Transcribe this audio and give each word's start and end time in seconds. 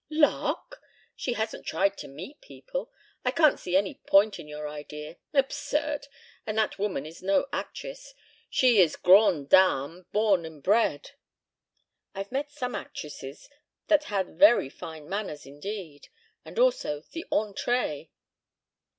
"Lark? 0.09 0.81
She 1.15 1.33
hasn't 1.33 1.63
tried 1.67 1.95
to 1.99 2.07
meet 2.07 2.41
people. 2.41 2.89
I 3.23 3.29
can't 3.29 3.59
see 3.59 3.75
any 3.77 3.93
point 4.07 4.39
in 4.39 4.47
your 4.47 4.67
idea. 4.67 5.17
Absurd. 5.31 6.07
And 6.43 6.57
that 6.57 6.79
woman 6.79 7.05
is 7.05 7.21
no 7.21 7.45
actress. 7.53 8.15
She 8.49 8.79
is 8.81 8.95
grande 8.95 9.49
dame 9.49 10.07
born 10.11 10.43
and 10.43 10.63
bred." 10.63 11.11
"I've 12.15 12.31
met 12.31 12.49
some 12.49 12.73
actresses 12.73 13.47
that 13.89 14.05
had 14.05 14.39
very 14.39 14.69
fine 14.69 15.07
manners 15.07 15.45
indeed, 15.45 16.07
and 16.43 16.57
also 16.57 17.03
the 17.11 17.27
entrée." 17.31 18.09